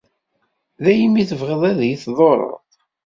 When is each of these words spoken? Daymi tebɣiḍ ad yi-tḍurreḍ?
Daymi 0.83 1.23
tebɣiḍ 1.29 1.61
ad 1.71 1.79
yi-tḍurreḍ? 1.87 2.53